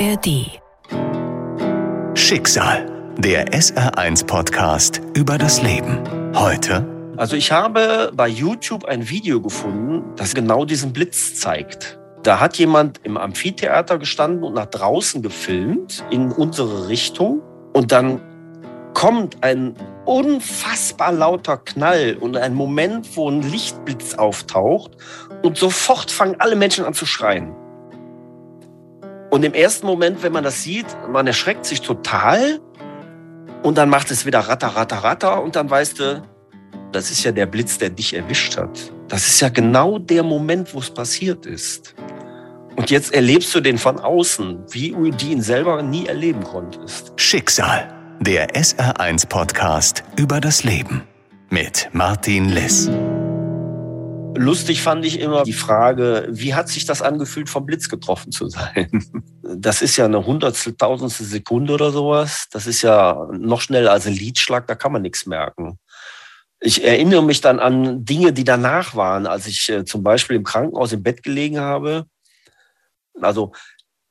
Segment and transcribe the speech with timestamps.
[0.00, 0.62] ARD.
[2.14, 5.98] Schicksal, der SR1-Podcast über das Leben.
[6.34, 6.86] Heute.
[7.18, 11.98] Also ich habe bei YouTube ein Video gefunden, das genau diesen Blitz zeigt.
[12.22, 17.42] Da hat jemand im Amphitheater gestanden und nach draußen gefilmt in unsere Richtung.
[17.74, 18.22] Und dann
[18.94, 19.74] kommt ein
[20.06, 24.92] unfassbar lauter Knall und ein Moment, wo ein Lichtblitz auftaucht.
[25.42, 27.54] Und sofort fangen alle Menschen an zu schreien.
[29.30, 32.60] Und im ersten Moment, wenn man das sieht, man erschreckt sich total
[33.62, 36.22] und dann macht es wieder ratter, ratter, ratter und dann weißt du,
[36.92, 38.92] das ist ja der Blitz, der dich erwischt hat.
[39.08, 41.94] Das ist ja genau der Moment, wo es passiert ist.
[42.76, 47.12] Und jetzt erlebst du den von außen, wie du ihn selber nie erleben konntest.
[47.16, 51.02] Schicksal, der SR1-Podcast über das Leben
[51.50, 52.88] mit Martin Liss.
[54.36, 58.48] Lustig fand ich immer die Frage, wie hat sich das angefühlt, vom Blitz getroffen zu
[58.48, 58.88] sein?
[59.52, 62.46] Das ist ja eine hundertstel, tausendstel Sekunde oder sowas.
[62.52, 65.76] Das ist ja noch schneller als ein Liedschlag, da kann man nichts merken.
[66.60, 70.44] Ich erinnere mich dann an Dinge, die danach waren, als ich äh, zum Beispiel im
[70.44, 72.06] Krankenhaus im Bett gelegen habe.
[73.20, 73.52] Also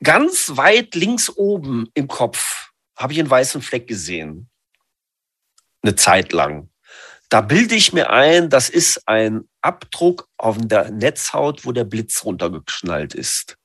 [0.04, 4.50] ganz weit links oben im Kopf habe ich einen weißen Fleck gesehen.
[5.84, 6.70] Eine Zeit lang.
[7.30, 12.26] Da bilde ich mir ein, das ist ein Abdruck auf der Netzhaut, wo der Blitz
[12.26, 13.56] runtergeschnallt ist.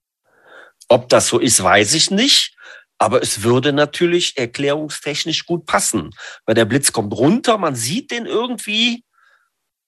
[0.89, 2.55] Ob das so ist, weiß ich nicht.
[2.99, 6.11] Aber es würde natürlich erklärungstechnisch gut passen,
[6.47, 9.05] weil der Blitz kommt runter, man sieht den irgendwie,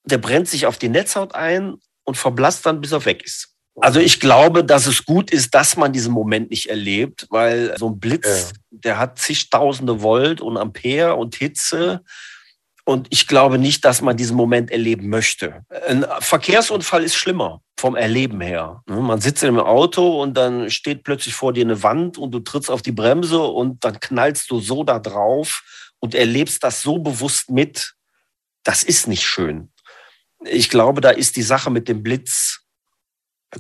[0.04, 3.56] der brennt sich auf die Netzhaut ein und verblasst dann, bis er weg ist.
[3.78, 7.90] Also ich glaube, dass es gut ist, dass man diesen Moment nicht erlebt, weil so
[7.90, 8.58] ein Blitz, ja.
[8.70, 12.02] der hat zigtausende Volt und Ampere und Hitze.
[12.88, 15.64] Und ich glaube nicht, dass man diesen Moment erleben möchte.
[15.88, 18.84] Ein Verkehrsunfall ist schlimmer vom Erleben her.
[18.86, 22.38] Ne, man sitzt einem Auto und dann steht plötzlich vor dir eine Wand und du
[22.38, 25.64] trittst auf die Bremse und dann knallst du so da drauf
[25.98, 27.94] und erlebst das so bewusst mit.
[28.62, 29.72] Das ist nicht schön.
[30.44, 32.60] Ich glaube, da ist die Sache mit dem Blitz,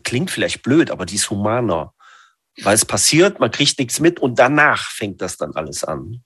[0.04, 1.94] klingt vielleicht blöd, aber die ist humaner.
[2.62, 6.22] Weil es passiert, man kriegt nichts mit und danach fängt das dann alles an.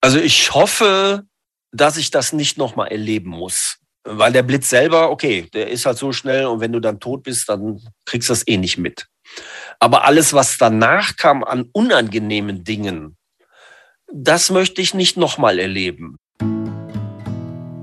[0.00, 1.24] Also ich hoffe,
[1.72, 3.78] dass ich das nicht nochmal erleben muss.
[4.04, 7.22] Weil der Blitz selber, okay, der ist halt so schnell und wenn du dann tot
[7.22, 9.06] bist, dann kriegst du das eh nicht mit.
[9.78, 13.16] Aber alles, was danach kam an unangenehmen Dingen,
[14.12, 16.16] das möchte ich nicht nochmal erleben.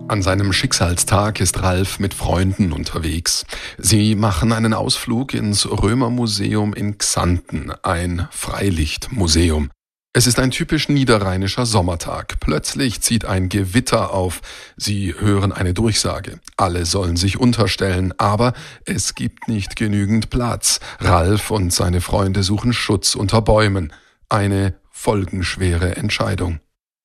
[0.09, 3.45] An seinem Schicksalstag ist Ralf mit Freunden unterwegs.
[3.77, 9.69] Sie machen einen Ausflug ins Römermuseum in Xanten, ein Freilichtmuseum.
[10.11, 12.39] Es ist ein typisch niederrheinischer Sommertag.
[12.39, 14.41] Plötzlich zieht ein Gewitter auf.
[14.75, 16.39] Sie hören eine Durchsage.
[16.57, 18.53] Alle sollen sich unterstellen, aber
[18.85, 20.79] es gibt nicht genügend Platz.
[20.99, 23.93] Ralf und seine Freunde suchen Schutz unter Bäumen.
[24.29, 26.59] Eine folgenschwere Entscheidung.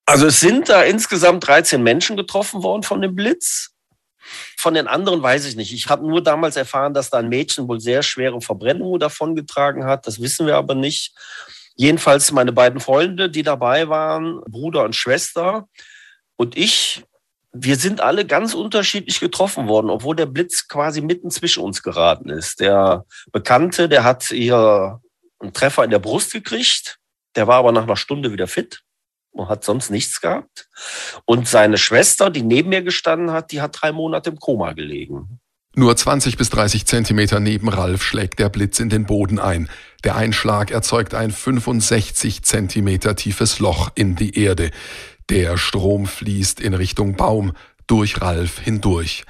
[0.06, 3.72] Also es sind da insgesamt 13 Menschen getroffen worden von dem Blitz.
[4.56, 5.75] Von den anderen weiß ich nicht.
[5.75, 10.06] Ich habe nur damals erfahren, dass da ein Mädchen wohl sehr schwere Verbrennungen davongetragen hat.
[10.06, 11.15] Das wissen wir aber nicht.
[11.77, 15.69] Jedenfalls meine beiden Freunde, die dabei waren, Bruder und Schwester
[16.37, 17.05] und ich,
[17.53, 22.29] wir sind alle ganz unterschiedlich getroffen worden, obwohl der Blitz quasi mitten zwischen uns geraten
[22.29, 22.61] ist.
[22.61, 25.01] Der Bekannte, der hat ihr
[25.39, 26.99] einen Treffer in der Brust gekriegt,
[27.37, 28.83] der war aber nach einer Stunde wieder fit
[29.33, 30.69] und hat sonst nichts gehabt.
[31.25, 35.41] Und seine Schwester, die neben mir gestanden hat, die hat drei Monate im Koma gelegen.
[35.77, 39.69] Nur 20 bis 30 Zentimeter neben Ralf schlägt der Blitz in den Boden ein.
[40.05, 44.71] Der Einschlag erzeugt ein 65 Zentimeter tiefes Loch in die Erde.
[45.31, 47.55] Der Strom fließt in Richtung Baum
[47.89, 49.25] durch Ralf hindurch.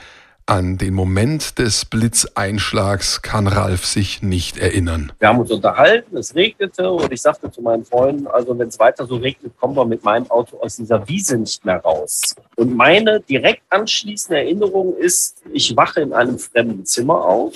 [0.47, 5.11] An den Moment des Blitzeinschlags kann Ralf sich nicht erinnern.
[5.19, 8.79] Wir haben uns unterhalten, es regnete und ich sagte zu meinen Freunden, also wenn es
[8.79, 12.37] weiter so regnet, kommen wir mit meinem Auto aus dieser Wiese nicht mehr raus.
[12.57, 17.55] Und meine direkt anschließende Erinnerung ist, ich wache in einem fremden Zimmer auf,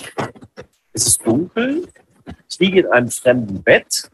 [0.91, 1.87] es ist dunkel,
[2.49, 4.09] ich liege in einem fremden Bett,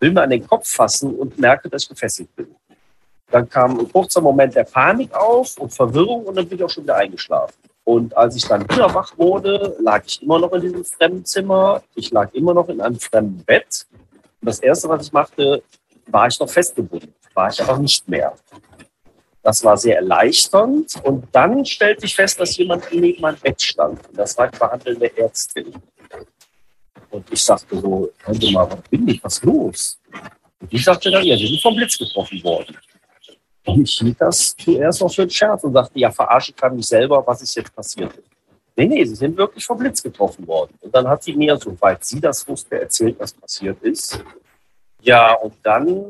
[0.00, 2.48] will mir an den Kopf fassen und merke, dass ich gefesselt bin.
[3.30, 6.68] Dann kam ein kurzer Moment der Panik auf und Verwirrung und dann bin ich auch
[6.68, 7.54] schon wieder eingeschlafen.
[7.86, 11.84] Und als ich dann wieder wach wurde, lag ich immer noch in diesem fremden Zimmer.
[11.94, 13.86] Ich lag immer noch in einem fremden Bett.
[14.40, 15.62] Und das Erste, was ich machte,
[16.08, 17.14] war ich noch festgebunden.
[17.32, 18.34] War ich aber nicht mehr.
[19.40, 20.96] Das war sehr erleichternd.
[21.04, 24.04] Und dann stellte ich fest, dass jemand neben meinem Bett stand.
[24.08, 25.72] Und das war die behandelnde Ärztin.
[27.10, 29.22] Und ich sagte so, Sie mal, was bin ich?
[29.22, 30.00] Was ist los?
[30.60, 32.76] Und die sagte dann, ja, Sie sind vom Blitz getroffen worden.
[33.66, 37.22] Ich hielt das zuerst noch für einen Scherz und sagte, ja, verarsche ich mich selber,
[37.26, 38.12] was ist jetzt passiert.
[38.76, 40.74] Nee, nee, sie sind wirklich vom Blitz getroffen worden.
[40.80, 44.22] Und dann hat sie mir, soweit sie das wusste, erzählt, was passiert ist.
[45.00, 46.04] Ja, und dann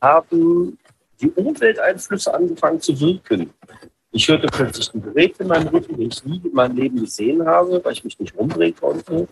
[0.00, 0.78] haben
[1.20, 3.52] die Umwelteinflüsse angefangen zu wirken.
[4.10, 7.46] Ich hörte plötzlich ein Gerät in meinem Rücken, den ich nie in meinem Leben gesehen
[7.46, 9.28] habe, weil ich mich nicht rumdrehen konnte.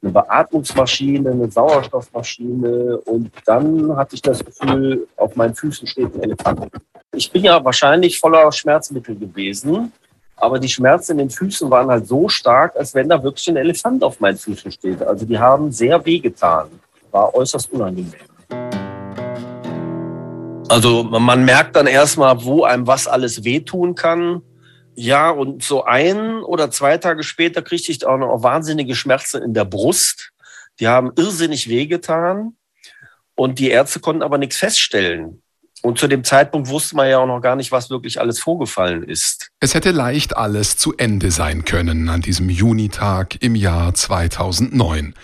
[0.00, 6.22] Eine Beatmungsmaschine, eine Sauerstoffmaschine und dann hatte ich das Gefühl, auf meinen Füßen steht ein
[6.22, 6.70] Elefant.
[7.14, 9.92] Ich bin ja wahrscheinlich voller Schmerzmittel gewesen,
[10.34, 13.56] aber die Schmerzen in den Füßen waren halt so stark, als wenn da wirklich ein
[13.56, 15.02] Elefant auf meinen Füßen steht.
[15.02, 16.70] Also die haben sehr wehgetan.
[17.10, 18.14] War äußerst unangenehm.
[20.70, 24.40] Also man merkt dann erstmal, wo einem was alles wehtun kann.
[24.94, 29.52] Ja, und so ein oder zwei Tage später kriegte ich auch noch wahnsinnige Schmerzen in
[29.52, 30.32] der Brust.
[30.80, 32.56] Die haben irrsinnig wehgetan.
[33.34, 35.41] Und die Ärzte konnten aber nichts feststellen.
[35.82, 39.02] Und zu dem Zeitpunkt wusste man ja auch noch gar nicht, was wirklich alles vorgefallen
[39.02, 39.50] ist.
[39.60, 45.14] Es hätte leicht alles zu Ende sein können an diesem Junitag im Jahr 2009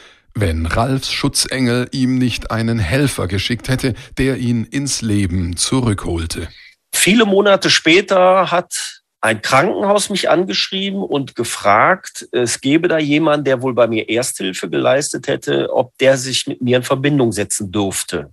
[0.40, 6.48] wenn Ralfs Schutzengel ihm nicht einen Helfer geschickt hätte, der ihn ins Leben zurückholte.
[6.94, 13.62] Viele Monate später hat ein Krankenhaus mich angeschrieben und gefragt, es gebe da jemanden, der
[13.62, 18.30] wohl bei mir Ersthilfe geleistet hätte, ob der sich mit mir in Verbindung setzen durfte.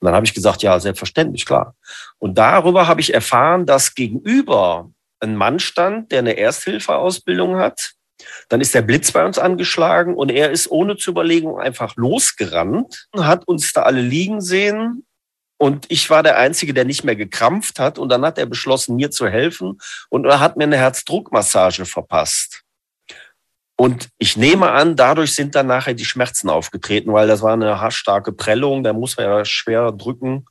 [0.00, 1.74] Und dann habe ich gesagt, ja, selbstverständlich, klar.
[2.18, 4.90] Und darüber habe ich erfahren, dass gegenüber
[5.20, 7.94] ein Mann stand, der eine Ersthilfeausbildung hat
[8.48, 13.08] dann ist der Blitz bei uns angeschlagen und er ist ohne zu überlegen einfach losgerannt,
[13.16, 15.04] hat uns da alle liegen sehen.
[15.60, 17.98] Und ich war der Einzige, der nicht mehr gekrampft hat.
[17.98, 19.78] Und dann hat er beschlossen, mir zu helfen.
[20.08, 22.62] Und er hat mir eine Herzdruckmassage verpasst.
[23.80, 27.80] Und ich nehme an, dadurch sind dann nachher die Schmerzen aufgetreten, weil das war eine
[27.80, 30.46] haarstarke Prellung, da muss man ja schwer drücken.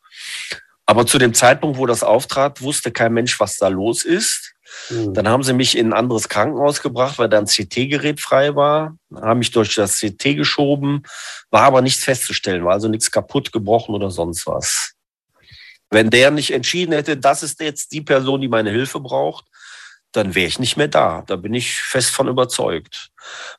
[0.85, 4.53] Aber zu dem Zeitpunkt, wo das auftrat, wusste kein Mensch, was da los ist.
[4.89, 5.13] Mhm.
[5.13, 8.95] Dann haben sie mich in ein anderes Krankenhaus gebracht, weil da ein CT-Gerät frei war.
[9.13, 11.03] Haben mich durch das CT geschoben,
[11.51, 14.94] war aber nichts festzustellen, war also nichts kaputt, gebrochen oder sonst was.
[15.89, 19.44] Wenn der nicht entschieden hätte, das ist jetzt die Person, die meine Hilfe braucht,
[20.12, 21.24] dann wäre ich nicht mehr da.
[21.25, 23.09] Da bin ich fest von überzeugt.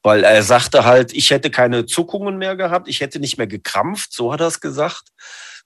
[0.03, 4.13] Weil er sagte halt, ich hätte keine Zuckungen mehr gehabt, ich hätte nicht mehr gekrampft,
[4.13, 5.09] so hat er es gesagt.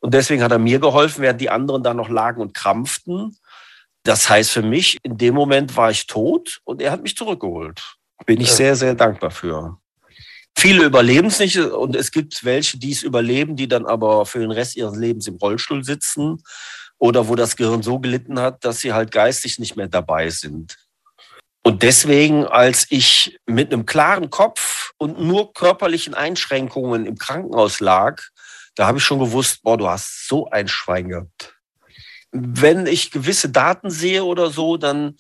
[0.01, 3.37] Und deswegen hat er mir geholfen, während die anderen da noch lagen und krampften.
[4.03, 7.97] Das heißt für mich, in dem Moment war ich tot und er hat mich zurückgeholt.
[8.27, 9.79] Bin ich sehr, sehr dankbar für.
[10.57, 14.41] Viele überleben es nicht und es gibt welche, die es überleben, die dann aber für
[14.41, 16.43] den Rest ihres Lebens im Rollstuhl sitzen
[17.03, 20.77] oder wo das Gehirn so gelitten hat, dass sie halt geistig nicht mehr dabei sind.
[21.65, 28.21] Und deswegen, als ich mit einem klaren Kopf und nur körperlichen Einschränkungen im Krankenhaus lag,
[28.77, 31.55] da habe ich schon gewusst, boah, du hast so ein Schwein gehabt
[32.33, 35.19] wenn ich gewisse Daten sehe oder so, dann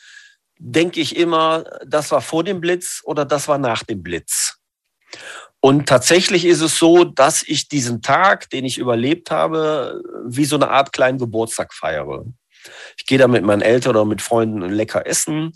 [0.58, 4.58] denke ich immer, das war vor dem Blitz oder das war nach dem Blitz.
[5.64, 10.56] Und tatsächlich ist es so, dass ich diesen Tag, den ich überlebt habe, wie so
[10.56, 12.24] eine Art kleinen Geburtstag feiere.
[12.96, 15.52] Ich gehe da mit meinen Eltern oder mit Freunden lecker essen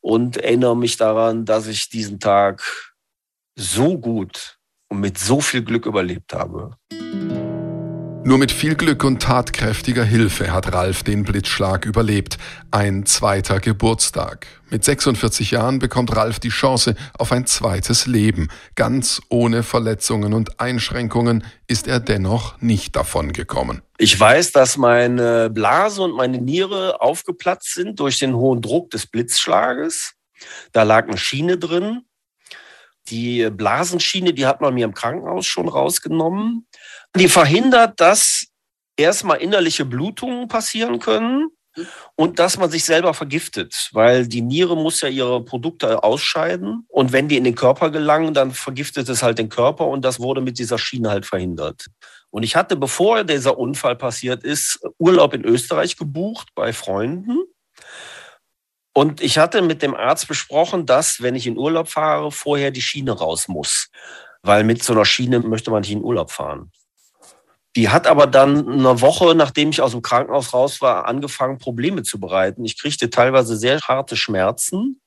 [0.00, 2.62] und erinnere mich daran, dass ich diesen Tag
[3.56, 4.58] so gut
[4.90, 6.76] und mit so viel Glück überlebt habe.
[8.28, 12.36] Nur mit viel Glück und tatkräftiger Hilfe hat Ralf den Blitzschlag überlebt.
[12.70, 14.46] Ein zweiter Geburtstag.
[14.68, 18.48] Mit 46 Jahren bekommt Ralf die Chance auf ein zweites Leben.
[18.74, 23.80] Ganz ohne Verletzungen und Einschränkungen ist er dennoch nicht davon gekommen.
[23.96, 29.06] Ich weiß, dass meine Blase und meine Niere aufgeplatzt sind durch den hohen Druck des
[29.06, 30.12] Blitzschlages.
[30.72, 32.02] Da lag eine Schiene drin.
[33.08, 36.66] Die Blasenschiene, die hat man mir im Krankenhaus schon rausgenommen.
[37.16, 38.46] Die verhindert, dass
[38.96, 41.50] erstmal innerliche Blutungen passieren können
[42.16, 47.12] und dass man sich selber vergiftet, weil die Niere muss ja ihre Produkte ausscheiden und
[47.12, 50.40] wenn die in den Körper gelangen, dann vergiftet es halt den Körper und das wurde
[50.40, 51.86] mit dieser Schiene halt verhindert.
[52.30, 57.38] Und ich hatte, bevor dieser Unfall passiert ist, Urlaub in Österreich gebucht bei Freunden.
[58.92, 62.82] Und ich hatte mit dem Arzt besprochen, dass, wenn ich in Urlaub fahre, vorher die
[62.82, 63.88] Schiene raus muss.
[64.42, 66.70] Weil mit so einer Schiene möchte man nicht in Urlaub fahren.
[67.78, 72.02] Die hat aber dann eine Woche, nachdem ich aus dem Krankenhaus raus war, angefangen, Probleme
[72.02, 72.64] zu bereiten.
[72.64, 75.00] Ich kriegte teilweise sehr harte Schmerzen.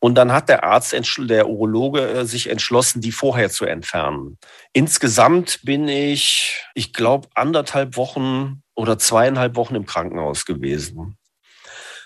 [0.00, 4.38] Und dann hat der Arzt, der Urologe, äh, sich entschlossen, die vorher zu entfernen.
[4.72, 11.16] Insgesamt bin ich, ich glaube, anderthalb Wochen oder zweieinhalb Wochen im Krankenhaus gewesen.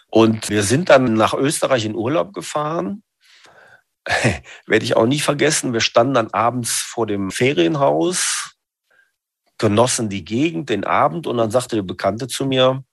[0.08, 3.02] Und wir sind dann nach Österreich in Urlaub gefahren.
[4.66, 5.72] Werde ich auch nie vergessen.
[5.72, 8.51] Wir standen dann abends vor dem Ferienhaus
[9.62, 12.84] genossen die Gegend, den Abend und dann sagte der Bekannte zu mir,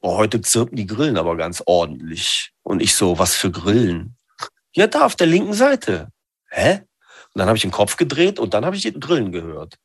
[0.00, 2.52] oh, heute zirpen die Grillen aber ganz ordentlich.
[2.62, 4.16] Und ich so, was für Grillen?
[4.74, 6.08] Ja, da auf der linken Seite.
[6.50, 6.80] Hä?
[7.34, 9.78] Und dann habe ich den Kopf gedreht und dann habe ich die Grillen gehört.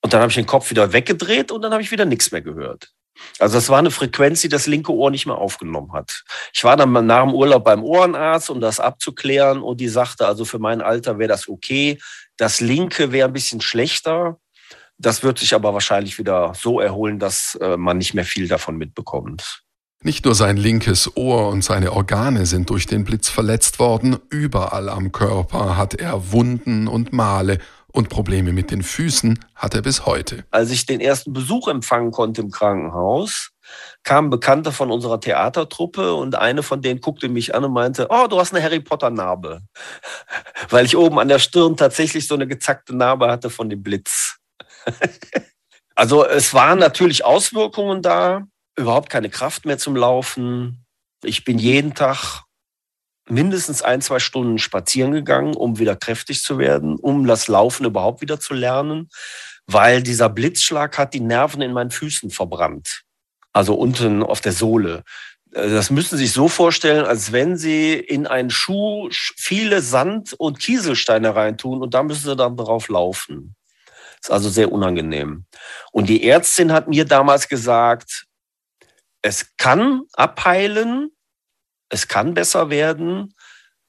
[0.00, 2.32] Und Und dann habe ich den Kopf wieder weggedreht und dann habe ich wieder nichts
[2.32, 2.90] mehr gehört.
[3.38, 6.24] Also das war eine Frequenz, die das linke Ohr nicht mehr aufgenommen hat.
[6.52, 10.44] Ich war dann nach dem Urlaub beim Ohrenarzt, um das abzuklären und die sagte, also
[10.44, 12.00] für mein Alter wäre das okay.
[12.38, 14.38] Das linke wäre ein bisschen schlechter.
[15.00, 18.76] Das wird sich aber wahrscheinlich wieder so erholen, dass äh, man nicht mehr viel davon
[18.76, 19.62] mitbekommt.
[20.02, 24.90] Nicht nur sein linkes Ohr und seine Organe sind durch den Blitz verletzt worden, überall
[24.90, 27.58] am Körper hat er Wunden und Male
[27.92, 30.44] und Probleme mit den Füßen hat er bis heute.
[30.50, 33.50] Als ich den ersten Besuch empfangen konnte im Krankenhaus,
[34.02, 38.26] kamen Bekannte von unserer Theatertruppe und eine von denen guckte mich an und meinte, oh,
[38.28, 39.62] du hast eine Harry Potter Narbe.
[40.70, 44.39] Weil ich oben an der Stirn tatsächlich so eine gezackte Narbe hatte von dem Blitz.
[45.94, 48.46] also es waren natürlich Auswirkungen da,
[48.76, 50.84] überhaupt keine Kraft mehr zum Laufen.
[51.22, 52.44] Ich bin jeden Tag
[53.28, 58.20] mindestens ein, zwei Stunden spazieren gegangen, um wieder kräftig zu werden, um das Laufen überhaupt
[58.20, 59.08] wieder zu lernen,
[59.66, 63.02] weil dieser Blitzschlag hat die Nerven in meinen Füßen verbrannt.
[63.52, 65.02] Also unten auf der Sohle.
[65.52, 70.34] Äh, das müssen Sie sich so vorstellen, als wenn Sie in einen Schuh viele Sand-
[70.34, 73.54] und Kieselsteine reintun und da müssen Sie dann drauf laufen.
[74.22, 75.46] Ist also sehr unangenehm.
[75.92, 78.26] Und die Ärztin hat mir damals gesagt,
[79.22, 81.10] es kann abheilen,
[81.88, 83.34] es kann besser werden,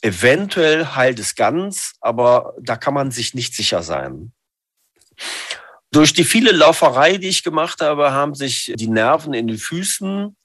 [0.01, 4.33] eventuell heilt es ganz, aber da kann man sich nicht sicher sein.
[5.91, 10.35] Durch die viele Lauferei, die ich gemacht habe, haben sich die Nerven in den Füßen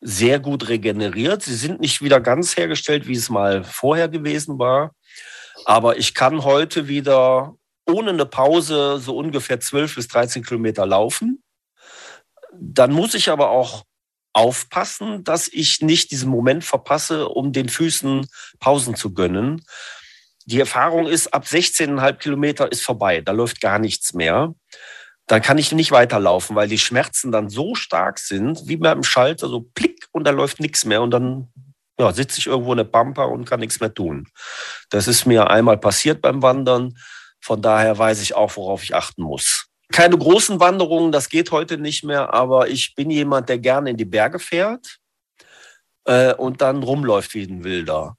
[0.00, 1.42] sehr gut regeneriert.
[1.42, 4.94] Sie sind nicht wieder ganz hergestellt, wie es mal vorher gewesen war.
[5.66, 7.54] Aber ich kann heute wieder
[7.90, 11.42] ohne eine Pause so ungefähr 12 bis 13 Kilometer laufen.
[12.52, 13.84] Dann muss ich aber auch
[14.32, 18.26] aufpassen, dass ich nicht diesen Moment verpasse, um den Füßen
[18.58, 19.64] Pausen zu gönnen.
[20.46, 24.54] Die Erfahrung ist, ab 16,5 Kilometer ist vorbei, da läuft gar nichts mehr.
[25.26, 29.48] Dann kann ich nicht weiterlaufen, weil die Schmerzen dann so stark sind, wie beim Schalter,
[29.48, 31.52] so plick und da läuft nichts mehr und dann
[32.00, 34.26] ja, sitze ich irgendwo in der Pampa und kann nichts mehr tun.
[34.88, 36.96] Das ist mir einmal passiert beim Wandern.
[37.40, 39.66] Von daher weiß ich auch, worauf ich achten muss.
[39.92, 43.96] Keine großen Wanderungen, das geht heute nicht mehr, aber ich bin jemand, der gerne in
[43.96, 44.98] die Berge fährt
[46.04, 48.16] äh, und dann rumläuft wie ein Wilder.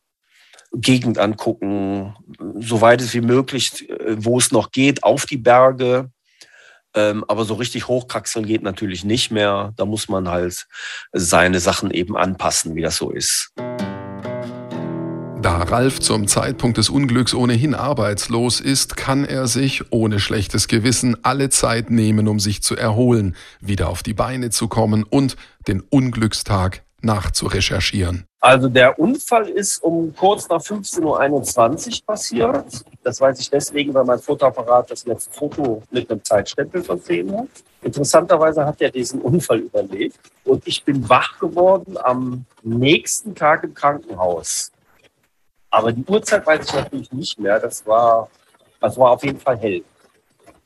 [0.74, 2.16] Gegend angucken,
[2.60, 6.12] soweit es wie möglich, äh, wo es noch geht, auf die Berge.
[6.94, 9.74] Ähm, aber so richtig hochkraxeln geht natürlich nicht mehr.
[9.78, 10.68] Da muss man halt
[11.13, 13.54] seine Sachen eben anpassen, wie das so ist.
[15.41, 21.17] Da Ralf zum Zeitpunkt des Unglücks ohnehin arbeitslos ist, kann er sich ohne schlechtes Gewissen
[21.24, 25.36] alle Zeit nehmen, um sich zu erholen, wieder auf die Beine zu kommen und
[25.67, 28.27] den Unglückstag nachzurecherchieren.
[28.39, 32.86] Also der Unfall ist um kurz nach 15.21 Uhr passiert.
[33.01, 37.48] Das weiß ich deswegen, weil mein Fotoapparat das letzte Foto mit einem Zeitstempel versehen hat.
[37.81, 43.74] Interessanterweise hat er diesen Unfall überlebt und ich bin wach geworden am nächsten Tag im
[43.74, 44.71] Krankenhaus.
[45.72, 47.58] Aber die Uhrzeit weiß ich natürlich nicht mehr.
[47.60, 48.30] Das war,
[48.82, 49.82] das war auf jeden Fall hell.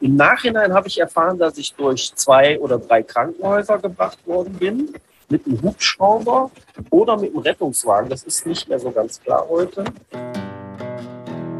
[0.02, 4.94] Im Nachhinein habe ich erfahren, dass ich durch zwei oder drei Krankenhäuser gebracht worden bin,
[5.30, 6.52] mit einem Hubschrauber
[6.90, 8.10] oder mit einem Rettungswagen.
[8.10, 9.86] Das ist nicht mehr so ganz klar heute.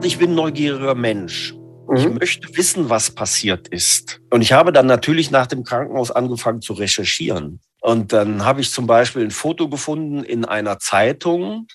[0.04, 1.56] Ich bin ein neugieriger Mensch.
[1.88, 1.96] Mhm.
[1.96, 4.22] Ich möchte wissen, was passiert ist.
[4.32, 7.60] Und ich habe dann natürlich nach dem Krankenhaus angefangen zu recherchieren.
[7.82, 11.68] Und dann habe ich zum Beispiel ein Foto gefunden in einer Zeitung,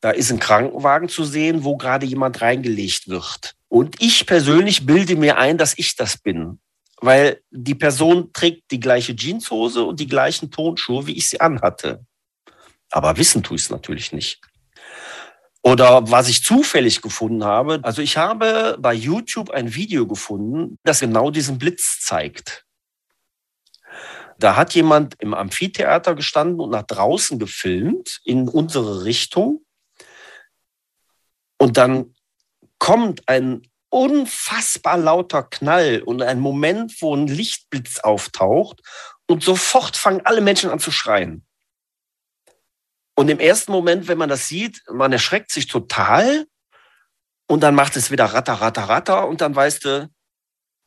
[0.00, 3.54] da ist ein Krankenwagen zu sehen, wo gerade jemand reingelegt wird.
[3.68, 6.60] Und ich persönlich bilde mir ein, dass ich das bin.
[7.00, 12.04] Weil die Person trägt die gleiche Jeanshose und die gleichen Tonschuhe, wie ich sie anhatte.
[12.90, 14.40] Aber wissen tue ich es natürlich nicht.
[15.62, 21.00] Oder was ich zufällig gefunden habe, also ich habe bei YouTube ein Video gefunden, das
[21.00, 22.64] genau diesen Blitz zeigt.
[24.38, 29.64] Da hat jemand im Amphitheater gestanden und nach draußen gefilmt in unsere Richtung.
[31.58, 32.14] Und dann
[32.78, 38.80] kommt ein unfassbar lauter Knall und ein Moment, wo ein Lichtblitz auftaucht
[39.26, 41.44] und sofort fangen alle Menschen an zu schreien.
[43.16, 46.46] Und im ersten Moment, wenn man das sieht, man erschreckt sich total
[47.48, 50.10] und dann macht es wieder ratter, ratter, ratter und dann weißt du,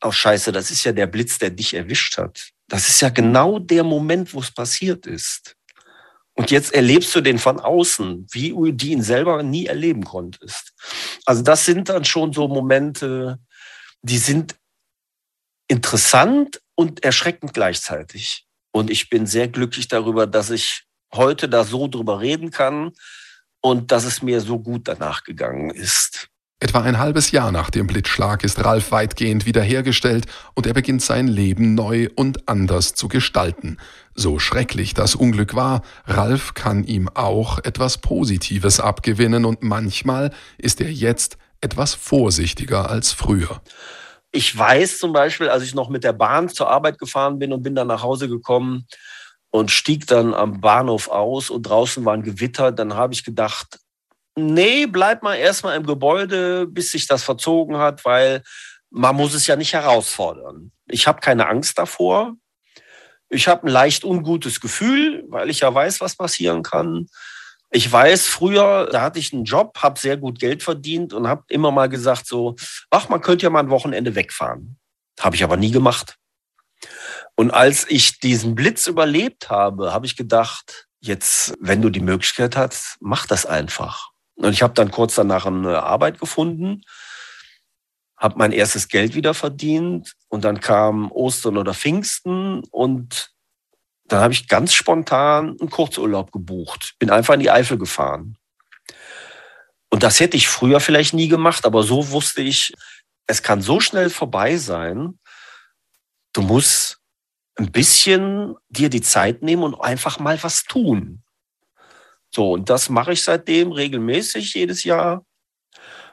[0.04, 2.52] oh Scheiße, das ist ja der Blitz, der dich erwischt hat.
[2.68, 5.56] Das ist ja genau der Moment, wo es passiert ist.
[6.34, 10.74] Und jetzt erlebst du den von außen, wie du ihn selber nie erleben konntest.
[11.26, 13.40] Also das sind dann schon so Momente,
[14.02, 14.56] die sind
[15.68, 18.46] interessant und erschreckend gleichzeitig.
[18.72, 20.84] Und ich bin sehr glücklich darüber, dass ich
[21.14, 22.94] heute da so drüber reden kann
[23.62, 26.31] und dass es mir so gut danach gegangen ist.
[26.64, 31.28] Etwa ein halbes Jahr nach dem Blitzschlag ist Ralf weitgehend wiederhergestellt und er beginnt sein
[31.28, 33.78] Leben neu und anders zu gestalten.
[34.14, 40.82] So schrecklich das Unglück war, Ralf kann ihm auch etwas Positives abgewinnen und manchmal ist
[40.82, 43.60] er jetzt etwas vorsichtiger als früher.
[44.32, 47.64] Ich weiß zum Beispiel, als ich noch mit der Bahn zur Arbeit gefahren bin und
[47.64, 48.86] bin dann nach Hause gekommen
[49.50, 53.80] und stieg dann am Bahnhof aus und draußen war ein Gewitter, dann habe ich gedacht,
[54.36, 58.44] nee, bleib mal erstmal im Gebäude, bis sich das verzogen hat, weil
[58.90, 60.72] man muss es ja nicht herausfordern.
[60.88, 62.36] Ich habe keine Angst davor.
[63.30, 67.08] Ich habe ein leicht ungutes Gefühl, weil ich ja weiß, was passieren kann.
[67.74, 71.44] Ich weiß, früher, da hatte ich einen Job, habe sehr gut Geld verdient und habe
[71.48, 72.58] immer mal gesagt so,
[72.90, 74.78] ach, man könnte ja mal ein Wochenende wegfahren.
[75.22, 76.18] Habe ich aber nie gemacht.
[77.36, 82.58] Und als ich diesen Blitz überlebt habe, habe ich gedacht, jetzt, wenn du die Möglichkeit
[82.58, 84.11] hast, mach das einfach.
[84.42, 86.82] Und ich habe dann kurz danach eine Arbeit gefunden,
[88.18, 93.32] habe mein erstes Geld wieder verdient und dann kam Ostern oder Pfingsten und
[94.06, 98.36] dann habe ich ganz spontan einen Kurzurlaub gebucht, bin einfach in die Eifel gefahren.
[99.92, 102.74] Und das hätte ich früher vielleicht nie gemacht, aber so wusste ich,
[103.28, 105.20] es kann so schnell vorbei sein.
[106.34, 106.98] Du musst
[107.58, 111.22] ein bisschen dir die Zeit nehmen und einfach mal was tun.
[112.34, 115.26] So, und das mache ich seitdem regelmäßig jedes Jahr.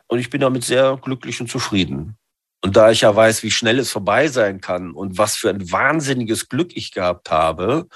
[0.08, 2.16] Und ich bin damit sehr glücklich und zufrieden.
[2.62, 5.70] Und da ich ja weiß, wie schnell es vorbei sein kann und was für ein
[5.70, 7.86] wahnsinniges Glück ich gehabt habe,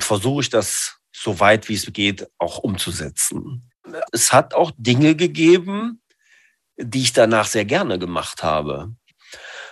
[0.00, 3.70] versuche ich das so weit wie es geht auch umzusetzen.
[4.12, 6.02] Es hat auch Dinge gegeben,
[6.76, 8.94] die ich danach sehr gerne gemacht habe.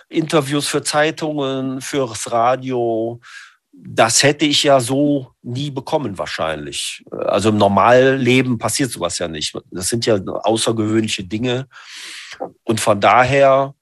[0.09, 3.21] Interviews für Zeitungen, fürs Radio,
[3.73, 7.03] das hätte ich ja so nie bekommen wahrscheinlich.
[7.11, 9.57] Also im Normalleben passiert sowas ja nicht.
[9.71, 11.67] Das sind ja außergewöhnliche Dinge.
[12.63, 13.73] Und von daher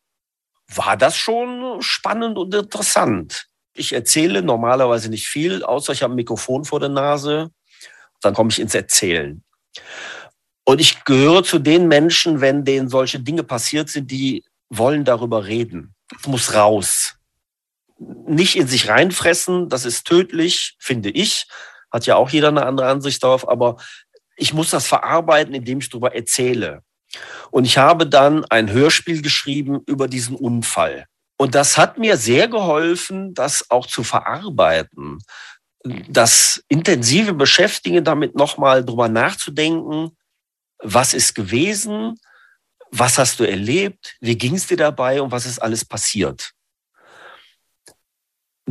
[0.74, 3.48] war das schon spannend und interessant.
[3.74, 7.52] Ich erzähle normalerweise nicht viel, außer ich habe ein Mikrofon vor der Nase.
[8.22, 9.44] Dann komme ich ins Erzählen.
[10.66, 15.46] Und ich gehöre zu den Menschen, wenn denen solche Dinge passiert sind, die wollen darüber
[15.46, 15.96] reden.
[16.20, 17.19] Es muss raus
[18.00, 21.48] nicht in sich reinfressen, das ist tödlich, finde ich.
[21.92, 23.78] Hat ja auch jeder eine andere Ansicht darauf, aber
[24.38, 26.84] ich muss das verarbeiten, indem ich darüber erzähle.
[27.52, 31.06] Und ich habe dann ein Hörspiel geschrieben über diesen Unfall.
[31.38, 35.20] Und das hat mir sehr geholfen, das auch zu verarbeiten.
[36.08, 40.12] Das intensive Beschäftigen damit nochmal drüber nachzudenken,
[40.80, 42.16] was ist gewesen,
[42.92, 46.54] was hast du erlebt, wie ging es dir dabei und was ist alles passiert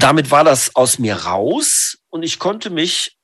[0.03, 3.19] damit war das aus mir raus und ich konnte mich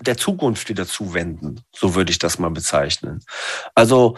[0.00, 1.60] der Zukunft wieder zuwenden.
[1.74, 3.22] So würde ich das mal bezeichnen.
[3.74, 4.16] Also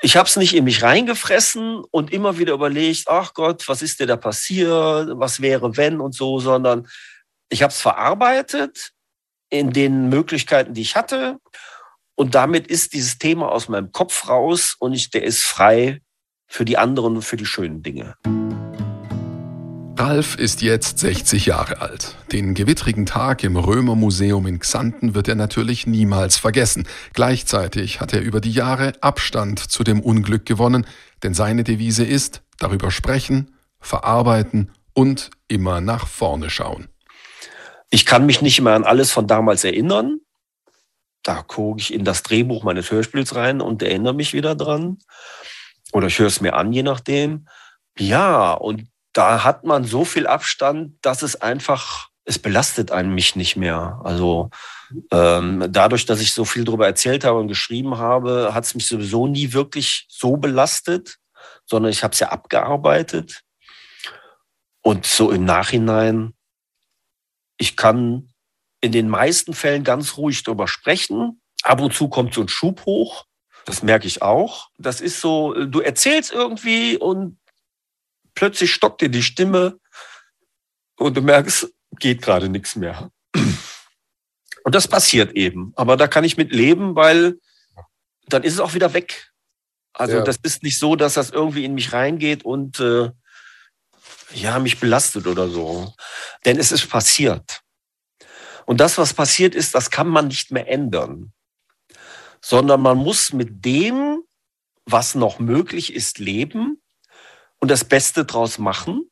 [0.00, 4.00] ich habe es nicht in mich reingefressen und immer wieder überlegt, ach Gott, was ist
[4.00, 6.88] dir da passiert, was wäre wenn und so, sondern
[7.48, 8.92] ich habe es verarbeitet
[9.50, 11.38] in den Möglichkeiten, die ich hatte.
[12.14, 16.00] Und damit ist dieses Thema aus meinem Kopf raus und ich, der ist frei
[16.46, 18.16] für die anderen und für die schönen Dinge.
[19.98, 22.14] Ralf ist jetzt 60 Jahre alt.
[22.30, 26.86] Den gewittrigen Tag im Römermuseum in Xanten wird er natürlich niemals vergessen.
[27.14, 30.86] Gleichzeitig hat er über die Jahre Abstand zu dem Unglück gewonnen,
[31.24, 36.86] denn seine Devise ist darüber sprechen, verarbeiten und immer nach vorne schauen.
[37.90, 40.20] Ich kann mich nicht mehr an alles von damals erinnern.
[41.24, 44.98] Da gucke ich in das Drehbuch meines Hörspiels rein und erinnere mich wieder dran.
[45.90, 47.48] Oder ich höre es mir an, je nachdem.
[47.98, 48.86] Ja, und
[49.18, 54.00] da hat man so viel Abstand, dass es einfach, es belastet einen mich nicht mehr.
[54.04, 54.50] Also
[55.10, 58.86] ähm, dadurch, dass ich so viel darüber erzählt habe und geschrieben habe, hat es mich
[58.86, 61.16] sowieso nie wirklich so belastet,
[61.66, 63.42] sondern ich habe es ja abgearbeitet.
[64.82, 66.34] Und so im Nachhinein,
[67.56, 68.32] ich kann
[68.80, 71.40] in den meisten Fällen ganz ruhig darüber sprechen.
[71.64, 73.24] Ab und zu kommt so ein Schub hoch.
[73.64, 74.68] Das merke ich auch.
[74.78, 77.37] Das ist so, du erzählst irgendwie und
[78.38, 79.80] plötzlich stockt dir die Stimme
[80.96, 83.10] und du merkst, geht gerade nichts mehr.
[83.34, 85.72] Und das passiert eben.
[85.74, 87.40] Aber da kann ich mit leben, weil
[88.28, 89.32] dann ist es auch wieder weg.
[89.92, 90.22] Also ja.
[90.22, 93.10] das ist nicht so, dass das irgendwie in mich reingeht und äh,
[94.34, 95.92] ja, mich belastet oder so.
[96.44, 97.62] Denn es ist passiert.
[98.66, 101.32] Und das, was passiert ist, das kann man nicht mehr ändern.
[102.40, 104.22] Sondern man muss mit dem,
[104.84, 106.80] was noch möglich ist, leben
[107.60, 109.10] und das Beste draus machen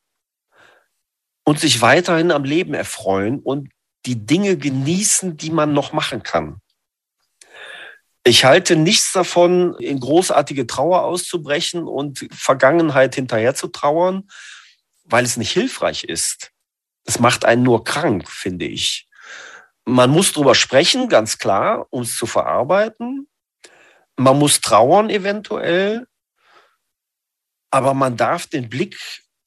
[1.43, 3.69] und sich weiterhin am Leben erfreuen und
[4.05, 6.61] die Dinge genießen, die man noch machen kann.
[8.23, 14.27] Ich halte nichts davon, in großartige Trauer auszubrechen und Vergangenheit hinterher zu trauern,
[15.05, 16.51] weil es nicht hilfreich ist.
[17.05, 19.07] Es macht einen nur krank, finde ich.
[19.85, 23.29] Man muss drüber sprechen, ganz klar, um es zu verarbeiten.
[24.17, 26.05] Man muss trauern eventuell,
[27.71, 28.97] aber man darf den Blick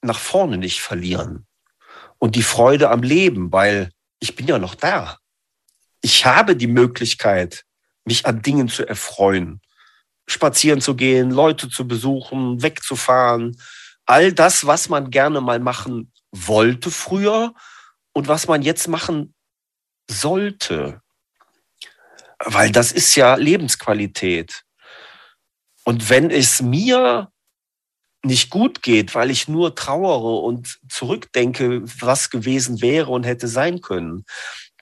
[0.03, 1.47] nach vorne nicht verlieren
[2.19, 5.19] und die Freude am Leben, weil ich bin ja noch da.
[6.03, 7.65] Ich habe die Möglichkeit,
[8.05, 9.61] mich an Dingen zu erfreuen,
[10.27, 13.61] spazieren zu gehen, Leute zu besuchen, wegzufahren,
[14.07, 17.55] all das, was man gerne mal machen wollte früher
[18.13, 19.35] und was man jetzt machen
[20.11, 21.01] sollte.
[22.39, 24.63] Weil das ist ja Lebensqualität.
[25.85, 27.31] Und wenn es mir
[28.25, 33.81] nicht gut geht, weil ich nur trauere und zurückdenke, was gewesen wäre und hätte sein
[33.81, 34.25] können,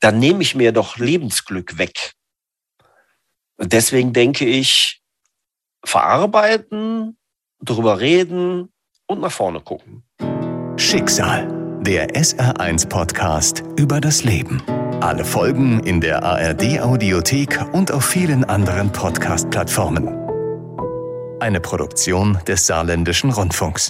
[0.01, 2.13] dann nehme ich mir doch Lebensglück weg.
[3.57, 5.03] Und deswegen denke ich,
[5.85, 7.17] verarbeiten,
[7.61, 8.73] drüber reden
[9.07, 10.05] und nach vorne gucken.
[10.77, 11.49] Schicksal,
[11.83, 14.63] der SR1-Podcast über das Leben.
[15.01, 20.28] Alle Folgen in der ARD-Audiothek und auf vielen anderen Podcast-Plattformen.
[21.41, 23.87] Eine Produktion des Saarländischen Rundfunks.